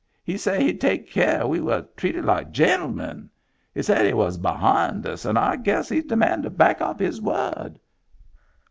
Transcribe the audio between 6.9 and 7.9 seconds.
his word."